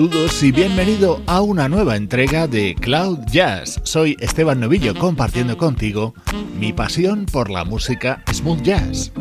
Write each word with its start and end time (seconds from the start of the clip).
Saludos 0.00 0.42
y 0.42 0.50
bienvenido 0.50 1.20
a 1.26 1.42
una 1.42 1.68
nueva 1.68 1.94
entrega 1.94 2.46
de 2.46 2.74
Cloud 2.74 3.18
Jazz. 3.30 3.82
Soy 3.82 4.16
Esteban 4.18 4.58
Novillo 4.58 4.94
compartiendo 4.94 5.58
contigo 5.58 6.14
mi 6.58 6.72
pasión 6.72 7.26
por 7.26 7.50
la 7.50 7.66
música 7.66 8.24
smooth 8.32 8.62
jazz. 8.62 9.12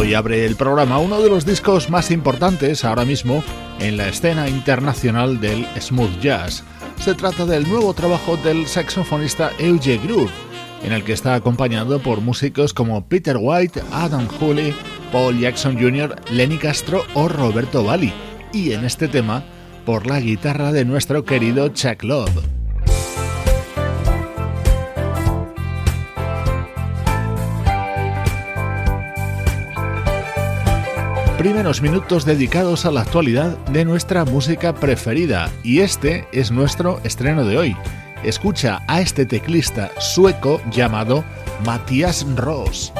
Hoy 0.00 0.14
abre 0.14 0.46
el 0.46 0.56
programa 0.56 0.98
uno 0.98 1.20
de 1.20 1.28
los 1.28 1.44
discos 1.44 1.90
más 1.90 2.10
importantes 2.10 2.86
ahora 2.86 3.04
mismo 3.04 3.44
en 3.80 3.98
la 3.98 4.08
escena 4.08 4.48
internacional 4.48 5.42
del 5.42 5.66
smooth 5.78 6.20
jazz. 6.20 6.64
Se 6.96 7.14
trata 7.14 7.44
del 7.44 7.68
nuevo 7.68 7.92
trabajo 7.92 8.38
del 8.38 8.66
saxofonista 8.66 9.50
Euge 9.58 9.98
Groove, 9.98 10.30
en 10.82 10.92
el 10.92 11.04
que 11.04 11.12
está 11.12 11.34
acompañado 11.34 11.98
por 11.98 12.22
músicos 12.22 12.72
como 12.72 13.06
Peter 13.08 13.36
White, 13.38 13.82
Adam 13.92 14.26
Hooley, 14.26 14.74
Paul 15.12 15.38
Jackson 15.38 15.78
Jr., 15.78 16.16
Lenny 16.30 16.56
Castro 16.56 17.04
o 17.12 17.28
Roberto 17.28 17.84
Valli, 17.84 18.14
y 18.54 18.72
en 18.72 18.86
este 18.86 19.06
tema 19.06 19.44
por 19.84 20.06
la 20.06 20.18
guitarra 20.18 20.72
de 20.72 20.86
nuestro 20.86 21.26
querido 21.26 21.68
Chuck 21.68 22.04
Love. 22.04 22.59
Primeros 31.40 31.80
minutos 31.80 32.26
dedicados 32.26 32.84
a 32.84 32.90
la 32.90 33.00
actualidad 33.00 33.56
de 33.68 33.86
nuestra 33.86 34.26
música 34.26 34.74
preferida 34.74 35.50
y 35.62 35.80
este 35.80 36.28
es 36.32 36.50
nuestro 36.50 37.00
estreno 37.02 37.46
de 37.46 37.56
hoy. 37.56 37.76
Escucha 38.22 38.82
a 38.86 39.00
este 39.00 39.24
teclista 39.24 39.90
sueco 39.98 40.60
llamado 40.70 41.24
Matthias 41.64 42.26
Ross. 42.36 42.92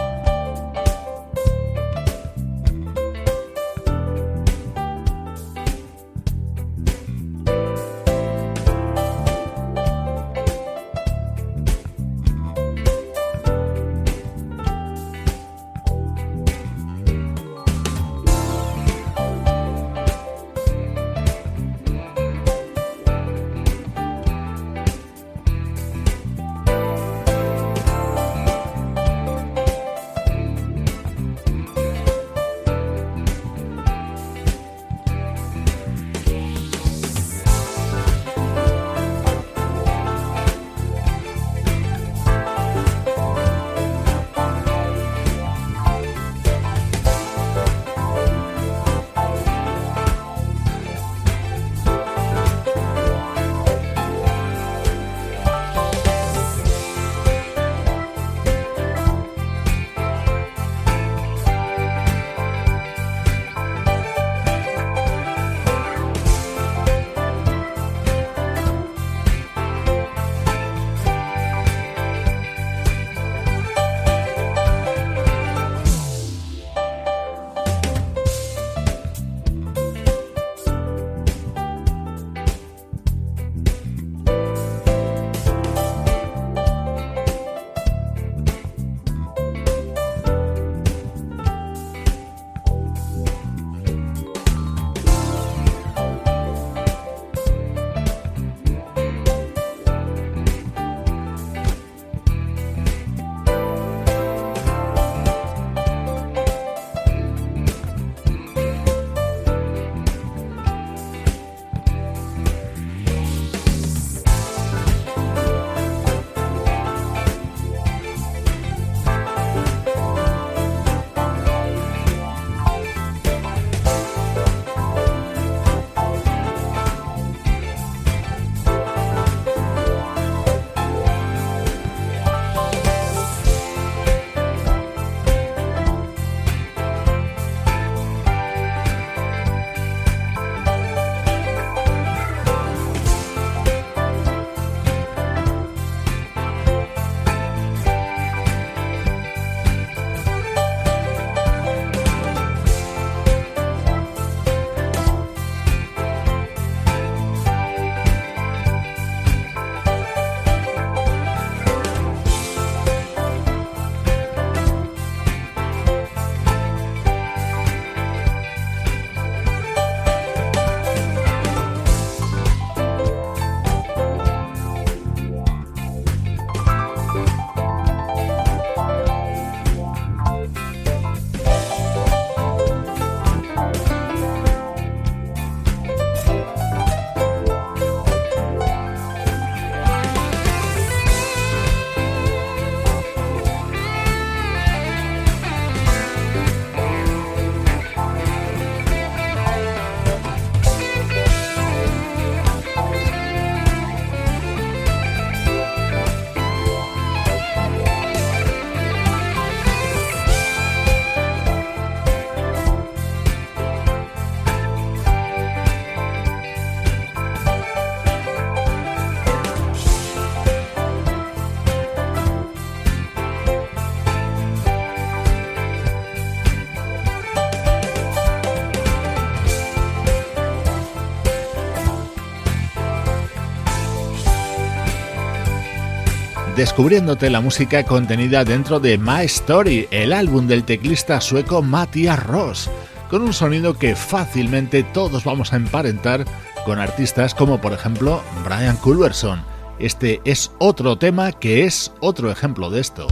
Descubriéndote 236.61 237.31
la 237.31 237.40
música 237.40 237.85
contenida 237.85 238.45
dentro 238.45 238.81
de 238.81 238.99
My 238.99 239.25
Story, 239.25 239.88
el 239.90 240.12
álbum 240.12 240.47
del 240.47 240.64
teclista 240.64 241.19
sueco 241.23 241.62
Matthias 241.62 242.23
Ross, 242.23 242.71
con 243.09 243.23
un 243.23 243.33
sonido 243.33 243.79
que 243.79 243.97
fácilmente 243.97 244.83
todos 244.83 245.25
vamos 245.25 245.55
a 245.55 245.57
emparentar 245.57 246.26
con 246.67 246.79
artistas 246.79 247.35
como 247.35 247.62
por 247.62 247.73
ejemplo 247.73 248.23
Brian 248.45 248.76
Culverson. 248.76 249.43
Este 249.79 250.21
es 250.26 250.52
otro 250.59 250.99
tema 250.99 251.33
que 251.33 251.64
es 251.64 251.95
otro 252.00 252.31
ejemplo 252.31 252.69
de 252.69 252.81
esto. 252.83 253.07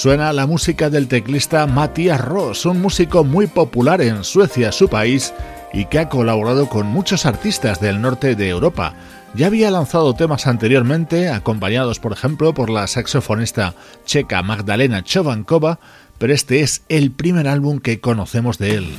Suena 0.00 0.32
la 0.32 0.46
música 0.46 0.88
del 0.88 1.08
teclista 1.08 1.66
Matthias 1.66 2.22
Ross, 2.22 2.64
un 2.64 2.80
músico 2.80 3.22
muy 3.22 3.46
popular 3.46 4.00
en 4.00 4.24
Suecia, 4.24 4.72
su 4.72 4.88
país, 4.88 5.34
y 5.74 5.84
que 5.84 5.98
ha 5.98 6.08
colaborado 6.08 6.70
con 6.70 6.86
muchos 6.86 7.26
artistas 7.26 7.82
del 7.82 8.00
norte 8.00 8.34
de 8.34 8.48
Europa. 8.48 8.94
Ya 9.34 9.48
había 9.48 9.70
lanzado 9.70 10.14
temas 10.14 10.46
anteriormente, 10.46 11.28
acompañados 11.28 11.98
por 11.98 12.12
ejemplo 12.12 12.54
por 12.54 12.70
la 12.70 12.86
saxofonista 12.86 13.74
checa 14.06 14.42
Magdalena 14.42 15.04
Chovankova, 15.04 15.80
pero 16.16 16.32
este 16.32 16.62
es 16.62 16.80
el 16.88 17.10
primer 17.10 17.46
álbum 17.46 17.78
que 17.78 18.00
conocemos 18.00 18.56
de 18.56 18.76
él. 18.76 18.96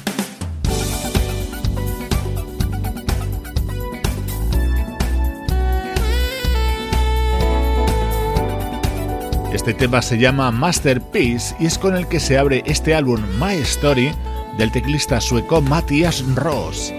Este 9.53 9.73
tema 9.73 10.01
se 10.01 10.17
llama 10.17 10.49
Masterpiece 10.49 11.55
y 11.59 11.65
es 11.65 11.77
con 11.77 11.97
el 11.97 12.07
que 12.07 12.21
se 12.21 12.37
abre 12.37 12.63
este 12.65 12.95
álbum 12.95 13.19
My 13.37 13.55
Story 13.55 14.13
del 14.57 14.71
teclista 14.71 15.19
sueco 15.19 15.61
Matthias 15.61 16.23
Ross. 16.35 16.93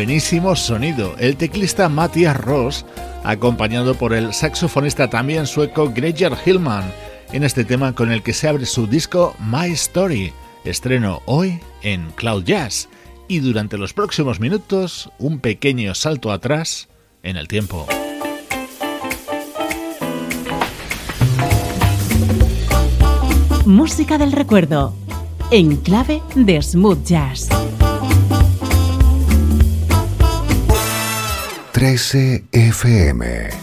Buenísimo 0.00 0.56
sonido. 0.56 1.14
El 1.18 1.36
teclista 1.36 1.90
Matthias 1.90 2.34
Ross, 2.34 2.86
acompañado 3.22 3.94
por 3.94 4.14
el 4.14 4.32
saxofonista 4.32 5.10
también 5.10 5.46
sueco 5.46 5.92
Greger 5.94 6.32
Hillman, 6.42 6.90
en 7.32 7.44
este 7.44 7.66
tema 7.66 7.94
con 7.94 8.10
el 8.10 8.22
que 8.22 8.32
se 8.32 8.48
abre 8.48 8.64
su 8.64 8.86
disco 8.86 9.36
My 9.38 9.70
Story, 9.72 10.32
estreno 10.64 11.20
hoy 11.26 11.60
en 11.82 12.12
Cloud 12.12 12.44
Jazz. 12.44 12.88
Y 13.28 13.40
durante 13.40 13.76
los 13.76 13.92
próximos 13.92 14.40
minutos, 14.40 15.10
un 15.18 15.38
pequeño 15.38 15.94
salto 15.94 16.32
atrás 16.32 16.88
en 17.22 17.36
el 17.36 17.46
tiempo. 17.46 17.86
Música 23.66 24.16
del 24.16 24.32
recuerdo, 24.32 24.94
en 25.50 25.76
clave 25.76 26.22
de 26.36 26.62
smooth 26.62 27.04
jazz. 27.04 27.50
13 31.80 32.44
FM 32.52 33.59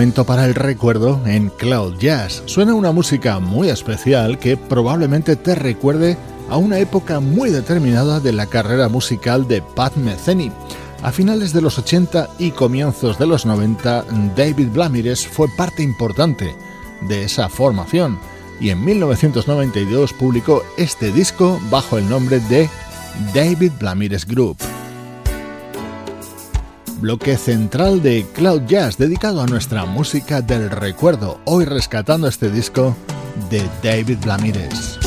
Momento 0.00 0.24
para 0.24 0.46
el 0.46 0.54
recuerdo 0.54 1.20
en 1.26 1.50
Cloud 1.50 1.98
Jazz. 1.98 2.42
Suena 2.46 2.72
una 2.72 2.90
música 2.90 3.38
muy 3.38 3.68
especial 3.68 4.38
que 4.38 4.56
probablemente 4.56 5.36
te 5.36 5.54
recuerde 5.54 6.16
a 6.48 6.56
una 6.56 6.78
época 6.78 7.20
muy 7.20 7.50
determinada 7.50 8.18
de 8.18 8.32
la 8.32 8.46
carrera 8.46 8.88
musical 8.88 9.46
de 9.46 9.60
Pat 9.60 9.96
Metheny. 9.96 10.50
A 11.02 11.12
finales 11.12 11.52
de 11.52 11.60
los 11.60 11.78
80 11.78 12.30
y 12.38 12.52
comienzos 12.52 13.18
de 13.18 13.26
los 13.26 13.44
90, 13.44 14.06
David 14.34 14.68
Blamires 14.72 15.28
fue 15.28 15.48
parte 15.54 15.82
importante 15.82 16.56
de 17.02 17.24
esa 17.24 17.50
formación 17.50 18.18
y 18.58 18.70
en 18.70 18.82
1992 18.82 20.14
publicó 20.14 20.62
este 20.78 21.12
disco 21.12 21.60
bajo 21.68 21.98
el 21.98 22.08
nombre 22.08 22.40
de 22.40 22.70
David 23.34 23.72
Blamires 23.78 24.24
Group 24.24 24.56
bloque 27.00 27.36
central 27.36 28.02
de 28.02 28.26
Cloud 28.34 28.62
Jazz 28.66 28.98
dedicado 28.98 29.40
a 29.40 29.46
nuestra 29.46 29.86
música 29.86 30.42
del 30.42 30.70
recuerdo, 30.70 31.40
hoy 31.46 31.64
rescatando 31.64 32.28
este 32.28 32.50
disco 32.50 32.94
de 33.50 33.68
David 33.82 34.18
Blamires. 34.22 34.99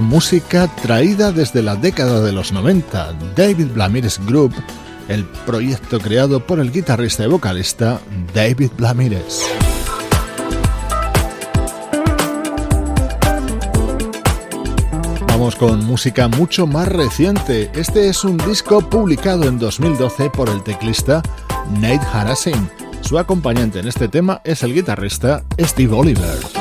Música 0.00 0.68
traída 0.82 1.32
desde 1.32 1.62
la 1.62 1.74
década 1.74 2.20
de 2.20 2.32
los 2.32 2.52
90. 2.52 3.14
David 3.34 3.72
Blamires 3.74 4.20
Group, 4.24 4.54
el 5.08 5.24
proyecto 5.24 5.98
creado 5.98 6.40
por 6.40 6.60
el 6.60 6.70
guitarrista 6.70 7.24
y 7.24 7.26
vocalista 7.26 8.00
David 8.32 8.70
Blamires. 8.76 9.42
Vamos 15.26 15.56
con 15.56 15.84
música 15.84 16.28
mucho 16.28 16.66
más 16.66 16.88
reciente. 16.88 17.70
Este 17.74 18.08
es 18.08 18.24
un 18.24 18.38
disco 18.38 18.80
publicado 18.88 19.44
en 19.44 19.58
2012 19.58 20.30
por 20.30 20.48
el 20.48 20.62
teclista 20.62 21.22
Nate 21.80 22.06
Harasim. 22.12 22.68
Su 23.00 23.18
acompañante 23.18 23.80
en 23.80 23.88
este 23.88 24.08
tema 24.08 24.40
es 24.44 24.62
el 24.62 24.74
guitarrista 24.74 25.44
Steve 25.58 25.94
Oliver. 25.94 26.55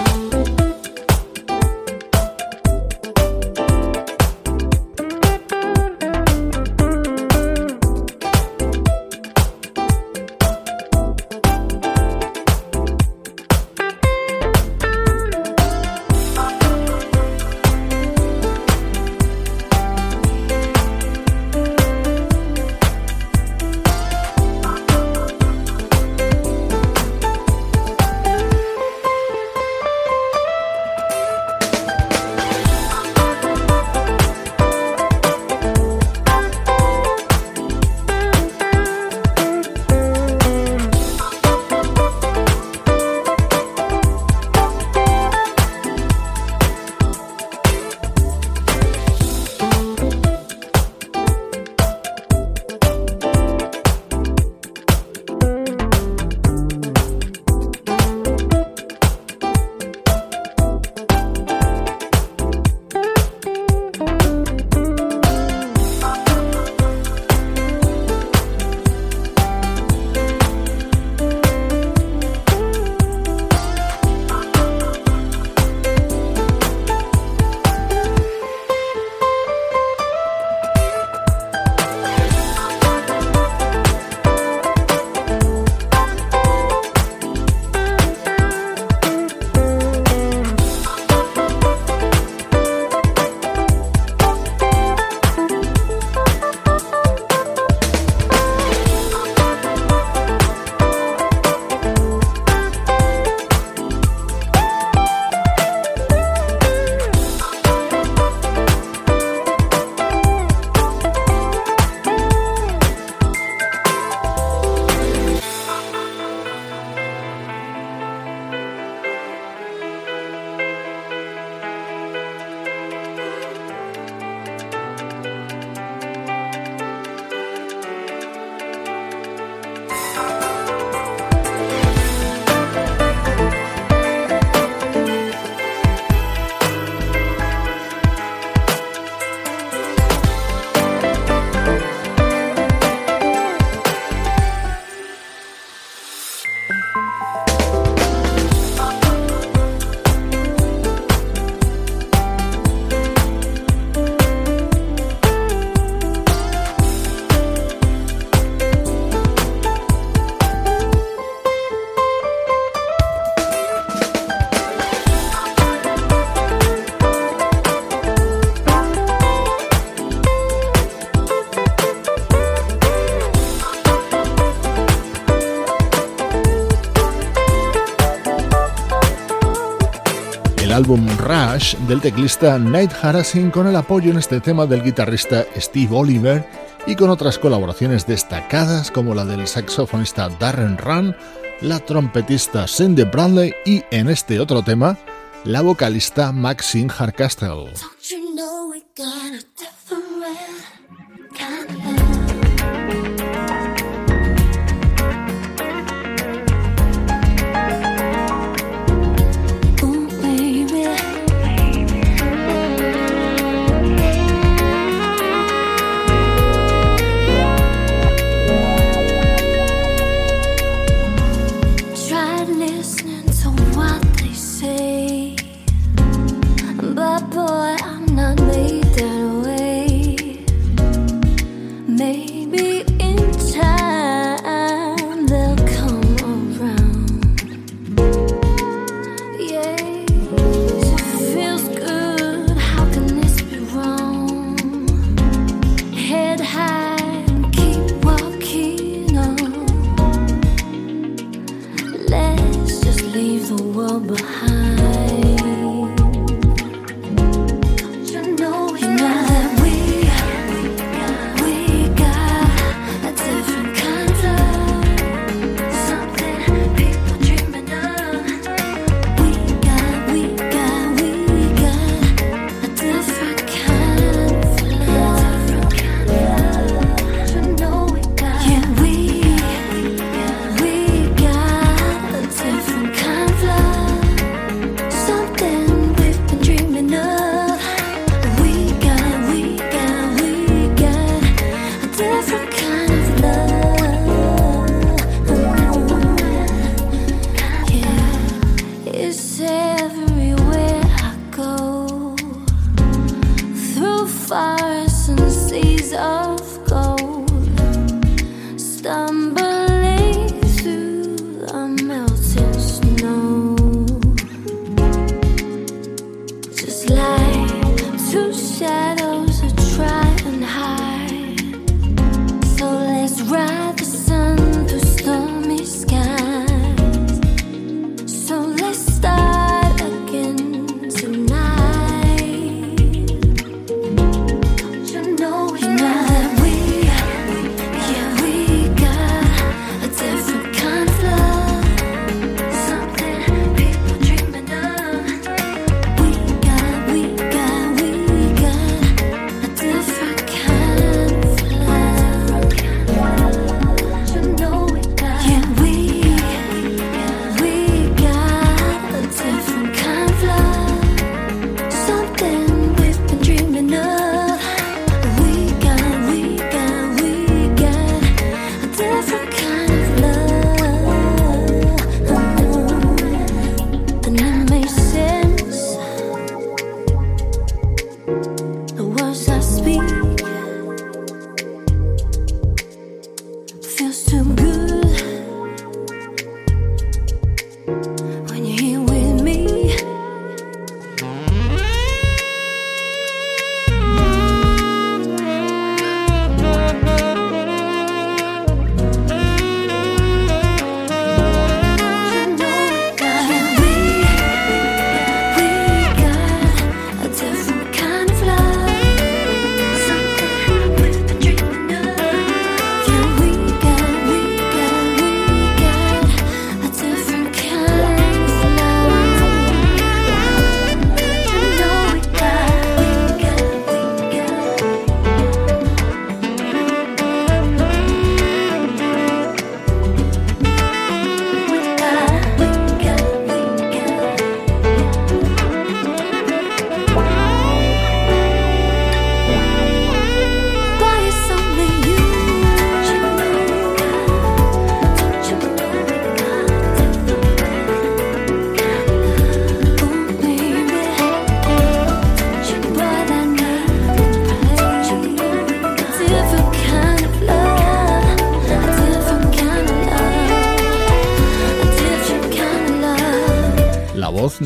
Álbum 180.85 181.07
Rush 181.17 181.75
del 181.87 181.99
teclista 181.99 182.59
Nate 182.59 182.95
Harasin 183.01 183.49
con 183.49 183.65
el 183.65 183.75
apoyo 183.75 184.11
en 184.11 184.19
este 184.19 184.39
tema 184.39 184.67
del 184.67 184.83
guitarrista 184.83 185.43
Steve 185.55 185.89
Oliver 185.89 186.47
y 186.85 186.95
con 186.95 187.09
otras 187.09 187.39
colaboraciones 187.39 188.05
destacadas 188.05 188.91
como 188.91 189.15
la 189.15 189.25
del 189.25 189.47
saxofonista 189.47 190.29
Darren 190.29 190.77
Run, 190.77 191.15
la 191.61 191.79
trompetista 191.79 192.67
Cindy 192.67 193.03
Bradley 193.03 193.51
y 193.65 193.81
en 193.89 194.09
este 194.09 194.39
otro 194.39 194.61
tema 194.61 194.95
la 195.43 195.61
vocalista 195.61 196.31
Maxine 196.31 196.89
Hardcastle. 196.89 197.73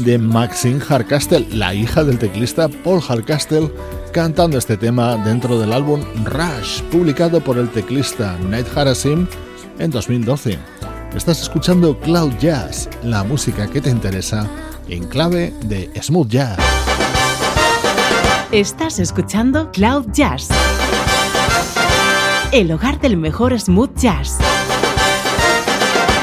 De 0.03 0.17
Maxine 0.17 0.79
Hardcastle, 0.79 1.47
la 1.51 1.73
hija 1.73 2.03
del 2.03 2.17
teclista 2.17 2.69
Paul 2.69 3.01
Hardcastle, 3.01 3.71
cantando 4.11 4.57
este 4.57 4.77
tema 4.77 5.15
dentro 5.17 5.59
del 5.59 5.73
álbum 5.73 6.01
Rush, 6.25 6.81
publicado 6.91 7.41
por 7.41 7.57
el 7.57 7.69
teclista 7.69 8.37
Nate 8.49 8.69
Harasim 8.75 9.27
en 9.77 9.91
2012. 9.91 10.57
Estás 11.15 11.41
escuchando 11.41 11.97
Cloud 11.99 12.33
Jazz, 12.39 12.89
la 13.03 13.23
música 13.23 13.67
que 13.67 13.81
te 13.81 13.89
interesa 13.89 14.49
en 14.87 15.05
clave 15.07 15.53
de 15.65 15.89
smooth 16.01 16.27
jazz. 16.27 16.57
Estás 18.51 18.99
escuchando 18.99 19.71
Cloud 19.71 20.07
Jazz, 20.11 20.49
el 22.51 22.71
hogar 22.71 22.99
del 22.99 23.17
mejor 23.17 23.59
smooth 23.59 23.95
jazz. 23.95 24.37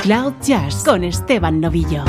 Cloud 0.03 0.35
Jazz 0.41 0.85
con 0.85 1.03
Esteban 1.03 1.61
Novillo. 1.61 2.05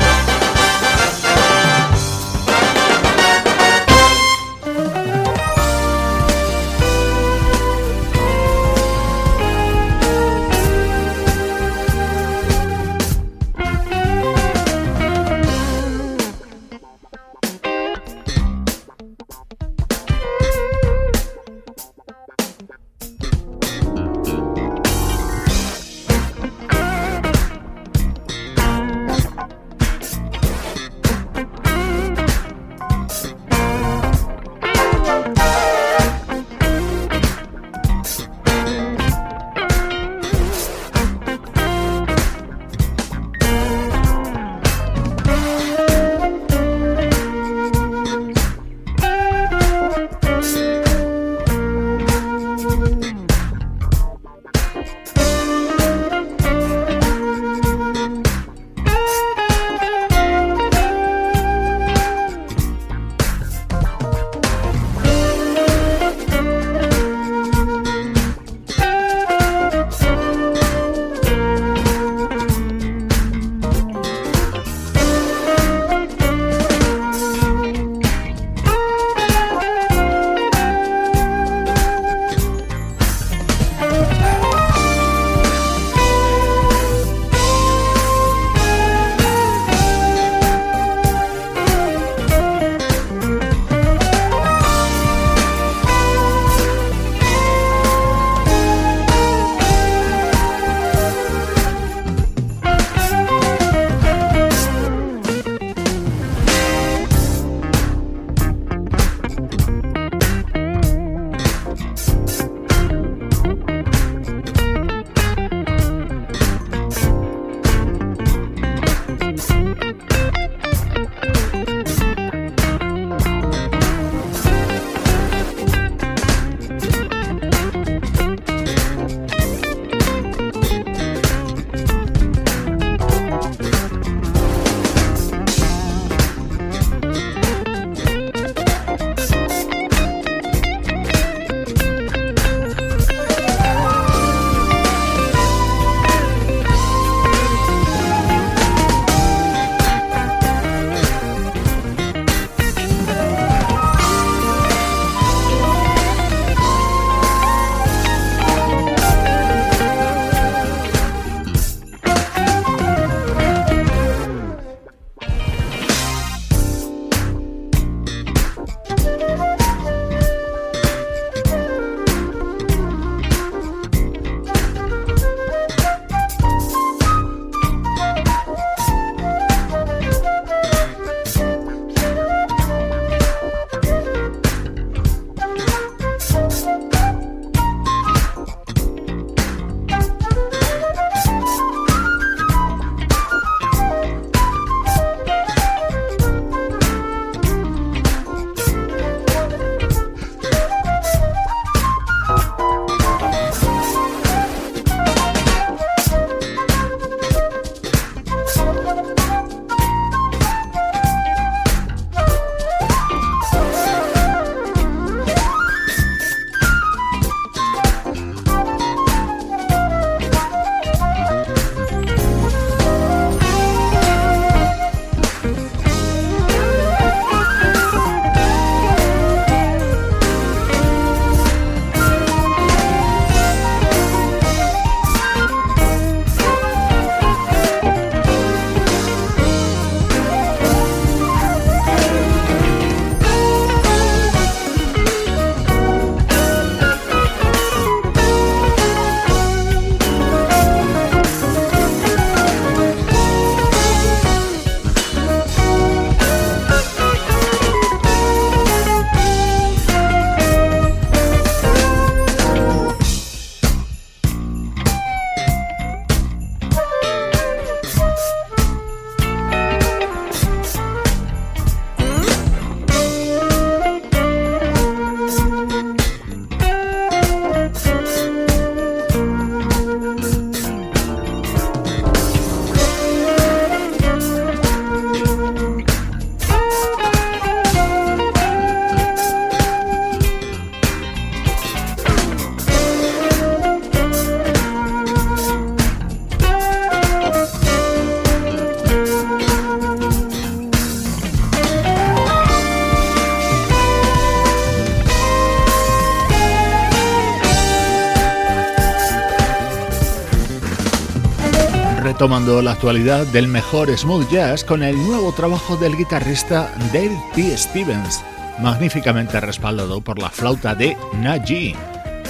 Retomando 312.28 312.60
la 312.60 312.72
actualidad 312.72 313.26
del 313.28 313.48
mejor 313.48 313.96
smooth 313.96 314.28
jazz 314.30 314.62
con 314.62 314.82
el 314.82 314.94
nuevo 314.96 315.32
trabajo 315.32 315.78
del 315.78 315.96
guitarrista 315.96 316.70
David 316.92 317.16
P. 317.34 317.56
Stevens, 317.56 318.22
magníficamente 318.58 319.40
respaldado 319.40 320.02
por 320.02 320.18
la 320.18 320.28
flauta 320.28 320.74
de 320.74 320.94
Naji. 321.22 321.74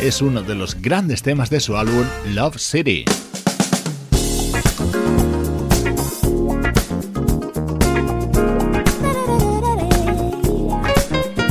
Es 0.01 0.22
uno 0.22 0.42
de 0.42 0.55
los 0.55 0.80
grandes 0.80 1.22
temas 1.22 1.51
de 1.51 1.59
su 1.59 1.76
álbum 1.76 2.05
Love 2.28 2.59
City. 2.59 3.07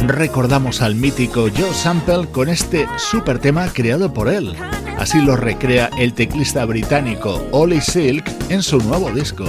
Recordamos 0.07 0.81
al 0.81 0.95
mítico 0.95 1.49
Joe 1.53 1.73
Sample 1.73 2.29
con 2.31 2.47
este 2.47 2.87
super 2.95 3.39
tema 3.39 3.67
creado 3.73 4.13
por 4.13 4.29
él. 4.29 4.55
Así 4.97 5.21
lo 5.21 5.35
recrea 5.35 5.91
el 5.99 6.13
teclista 6.13 6.65
británico 6.65 7.45
Ollie 7.51 7.81
Silk 7.81 8.36
en 8.49 8.63
su 8.63 8.77
nuevo 8.79 9.11
disco. 9.11 9.45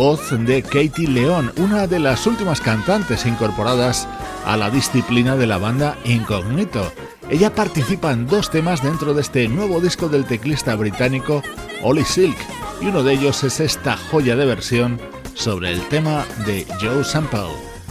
De 0.00 0.62
Katie 0.62 1.06
León, 1.06 1.52
una 1.58 1.86
de 1.86 1.98
las 1.98 2.26
últimas 2.26 2.62
cantantes 2.62 3.26
incorporadas 3.26 4.08
a 4.46 4.56
la 4.56 4.70
disciplina 4.70 5.36
de 5.36 5.46
la 5.46 5.58
banda 5.58 5.94
Incognito. 6.06 6.90
Ella 7.28 7.54
participa 7.54 8.10
en 8.10 8.26
dos 8.26 8.50
temas 8.50 8.82
dentro 8.82 9.12
de 9.12 9.20
este 9.20 9.46
nuevo 9.46 9.78
disco 9.78 10.08
del 10.08 10.24
teclista 10.24 10.74
británico 10.74 11.42
Ollie 11.82 12.06
Silk, 12.06 12.38
y 12.80 12.86
uno 12.86 13.02
de 13.02 13.12
ellos 13.12 13.44
es 13.44 13.60
esta 13.60 13.98
joya 14.10 14.36
de 14.36 14.46
versión 14.46 14.98
sobre 15.34 15.70
el 15.70 15.86
tema 15.88 16.24
de 16.46 16.66
Joe 16.80 17.04
Sample. 17.04 17.50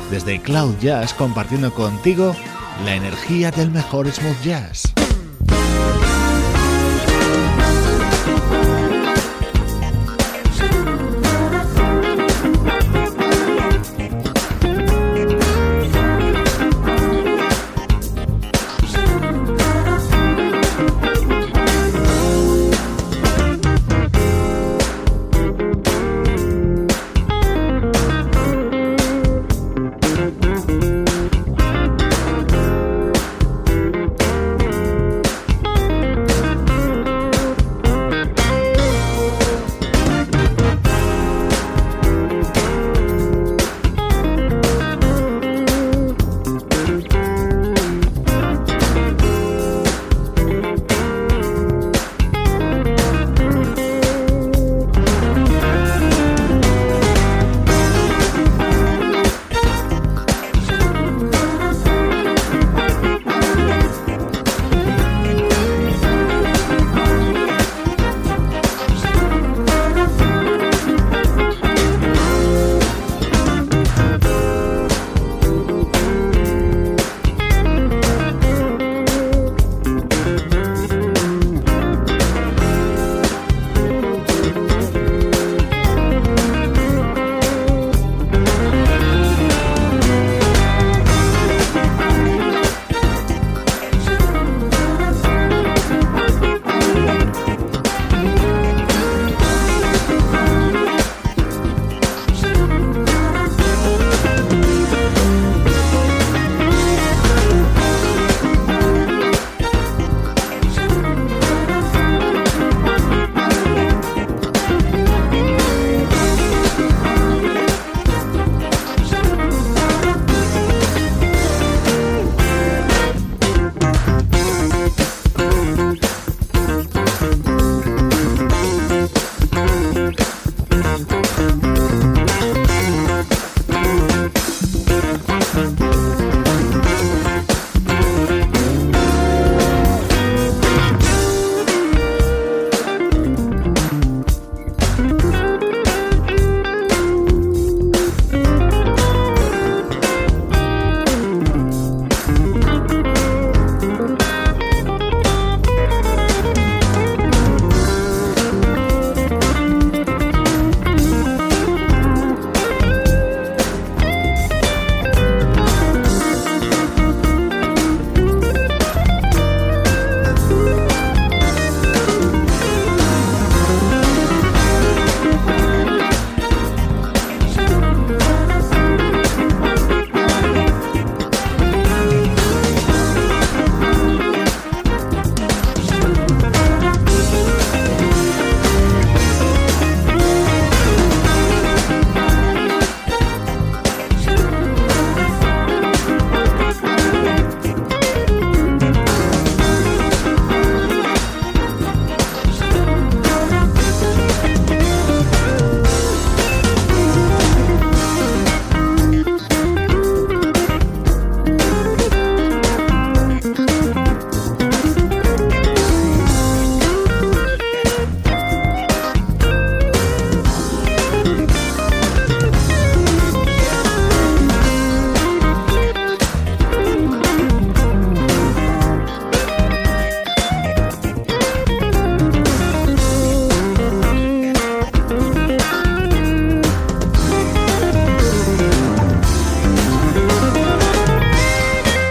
Desde 0.09 0.41
Cloud 0.41 0.79
Jazz 0.81 1.13
compartiendo 1.13 1.71
contigo 1.71 2.35
la 2.85 2.95
energía 2.95 3.51
del 3.51 3.69
mejor 3.69 4.11
smooth 4.11 4.41
jazz. 4.43 4.88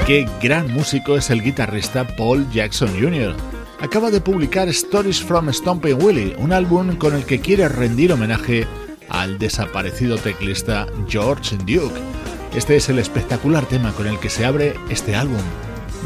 Qué 0.09 0.27
gran 0.41 0.73
músico 0.73 1.19
es 1.19 1.29
el 1.29 1.43
guitarrista 1.43 2.07
Paul 2.17 2.51
Jackson 2.51 2.89
Jr. 2.99 3.37
Acaba 3.79 4.11
de 4.11 4.23
publicar 4.23 4.67
Stories 4.71 5.23
from 5.23 5.53
Stomping 5.53 6.03
Willie, 6.03 6.35
un 6.39 6.51
álbum 6.51 6.97
con 6.97 7.15
el 7.15 7.27
que 7.27 7.43
quiere 7.43 7.69
rendir 7.69 8.15
homenaje 8.15 8.67
al 9.11 9.39
desaparecido 9.39 10.17
teclista 10.17 10.87
George 11.09 11.59
Duke. 11.59 12.01
Este 12.55 12.77
es 12.77 12.89
el 12.89 12.99
espectacular 12.99 13.67
tema 13.67 13.93
con 13.93 14.07
el 14.07 14.19
que 14.19 14.31
se 14.31 14.47
abre 14.47 14.73
este 14.89 15.15
álbum. 15.15 15.43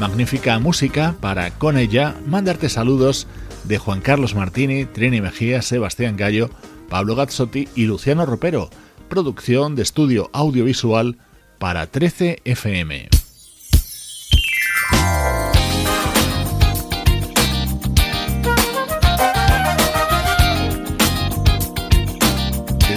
Magnífica 0.00 0.58
música 0.58 1.14
para 1.20 1.52
con 1.52 1.78
ella 1.78 2.16
mandarte 2.26 2.68
saludos 2.68 3.28
de 3.62 3.78
Juan 3.78 4.00
Carlos 4.00 4.34
Martini, 4.34 4.84
Trini 4.84 5.20
Mejía, 5.20 5.62
Sebastián 5.62 6.16
Gallo, 6.16 6.50
Pablo 6.88 7.14
Gazzotti 7.14 7.68
y 7.76 7.84
Luciano 7.84 8.26
Ropero. 8.26 8.68
Producción 9.08 9.76
de 9.76 9.82
estudio 9.82 10.28
audiovisual 10.32 11.18
para 11.60 11.86
13 11.86 12.40
FM. 12.44 13.21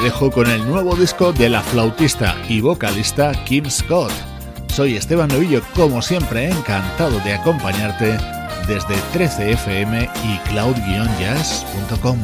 Dejo 0.06 0.30
con 0.30 0.48
el 0.48 0.64
nuevo 0.70 0.96
disco 0.96 1.34
de 1.34 1.50
la 1.50 1.64
flautista 1.64 2.36
y 2.48 2.62
vocalista 2.62 3.32
Kim 3.44 3.68
Scott. 3.68 4.12
Soy 4.68 4.96
Esteban 4.98 5.30
Novillo, 5.30 5.64
como 5.76 6.00
siempre, 6.00 6.48
encantado 6.48 7.20
de 7.22 7.34
acompañarte 7.34 8.16
desde 8.68 8.94
13fm 9.16 10.08
y 10.24 10.38
cloud-jazz.com. 10.50 12.20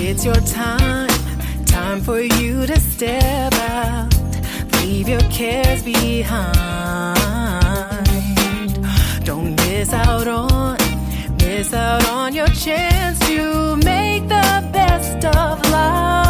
It's 0.00 0.24
your 0.24 0.40
time, 0.44 1.08
time 1.66 2.00
for 2.00 2.20
you 2.20 2.66
to 2.66 2.80
step 2.80 3.52
out, 3.68 4.14
leave 4.80 5.06
your 5.06 5.22
cares 5.28 5.82
behind. 5.82 6.56
Don't 9.26 9.60
miss 9.68 9.92
out 9.92 10.26
on, 10.26 10.78
miss 11.36 11.74
out 11.74 12.02
on 12.08 12.34
your 12.34 12.48
chance 12.48 13.18
to 13.26 13.76
make 13.76 14.26
the 14.26 14.64
best 14.72 15.22
of 15.26 15.60
life. 15.70 16.25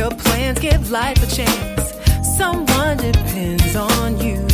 Your 0.00 0.10
plans, 0.12 0.58
give 0.58 0.90
life 0.90 1.22
a 1.22 1.26
chance. 1.26 1.92
Someone 2.38 2.96
depends 2.96 3.76
on 3.76 4.18
you. 4.18 4.49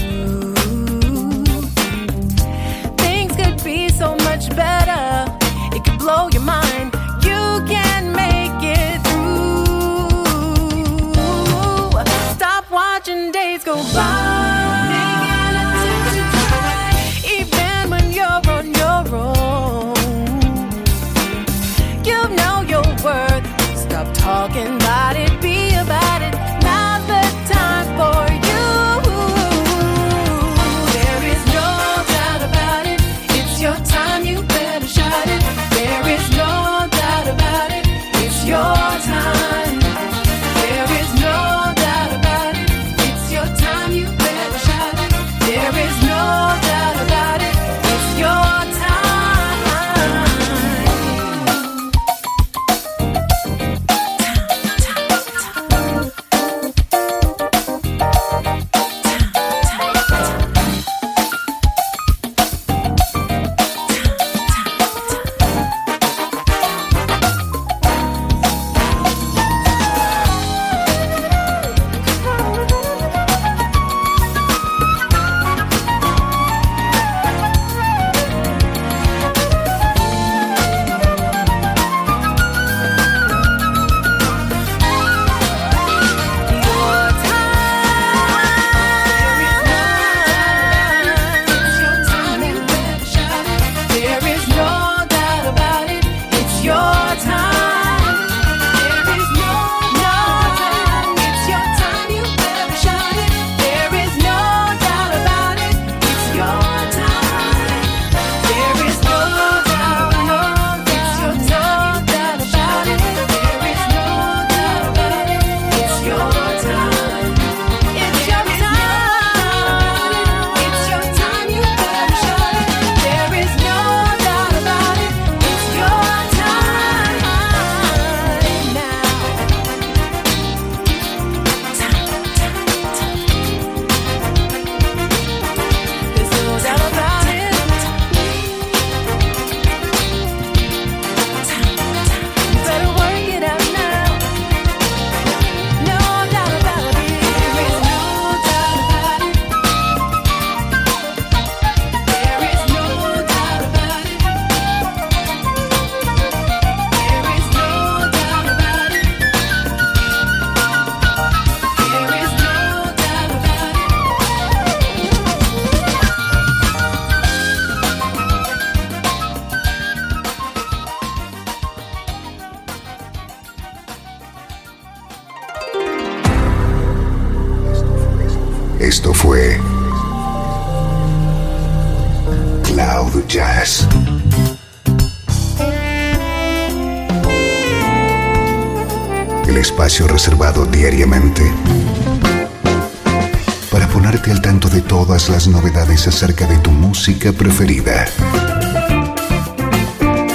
Acerca 196.04 196.46
de 196.46 196.58
tu 196.58 196.70
música 196.70 197.32
preferida. 197.32 198.06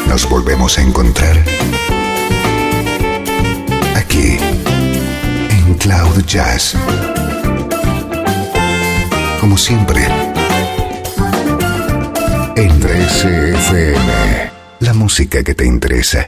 Nos 0.07 0.28
volvemos 0.28 0.78
a 0.80 0.82
encontrar 0.82 1.38
aquí 3.95 4.38
en 5.49 5.76
Cloud 5.76 6.26
Jazz. 6.26 6.76
Como 9.39 9.55
siempre, 9.55 10.03
en 12.55 12.82
13FM, 12.82 14.49
la 14.80 14.93
música 14.93 15.43
que 15.43 15.53
te 15.53 15.66
interesa. 15.66 16.28